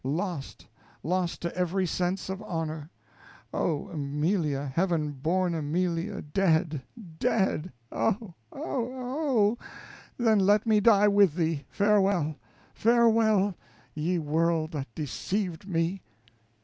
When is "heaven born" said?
4.73-5.53